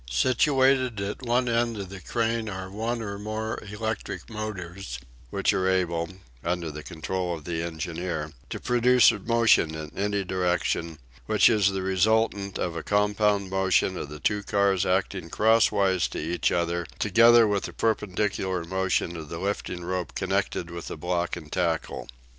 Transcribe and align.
Situated 0.09 0.99
at 0.99 1.21
one 1.21 1.47
end 1.47 1.77
of 1.77 1.89
the 1.89 2.01
crane 2.01 2.49
are 2.49 2.71
one 2.71 3.03
or 3.03 3.19
more 3.19 3.61
electric 3.71 4.31
motors, 4.31 4.97
which 5.29 5.53
are 5.53 5.69
able, 5.69 6.09
under 6.43 6.71
the 6.71 6.81
control 6.81 7.35
of 7.35 7.43
the 7.45 7.61
engineer, 7.61 8.31
to 8.49 8.59
produce 8.59 9.11
a 9.11 9.19
motion 9.19 9.75
in 9.75 9.95
any 9.95 10.23
direction, 10.23 10.97
which 11.27 11.49
is 11.51 11.69
the 11.69 11.83
resultant 11.83 12.57
of 12.57 12.75
a 12.75 12.81
compound 12.81 13.51
motion 13.51 13.95
of 13.95 14.09
the 14.09 14.19
two 14.19 14.41
cars 14.41 14.87
acting 14.87 15.29
crosswise 15.29 16.07
to 16.07 16.17
each 16.17 16.51
other 16.51 16.87
together 16.97 17.47
with 17.47 17.65
the 17.65 17.73
perpendicular 17.73 18.63
motion 18.63 19.15
of 19.15 19.29
the 19.29 19.37
lifting 19.37 19.83
rope 19.83 20.15
connected 20.15 20.71
with 20.71 20.87
the 20.87 20.97
block 20.97 21.35
and 21.35 21.51
tackle. 21.51 22.07